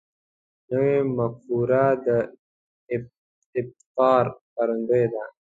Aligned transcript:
نوې 0.71 0.97
مفکوره 1.17 1.85
د 2.05 2.07
ابتکار 3.57 4.25
ښکارندوی 4.43 5.05
ده 5.13 5.23